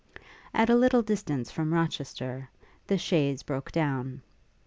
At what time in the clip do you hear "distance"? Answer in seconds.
1.03-1.51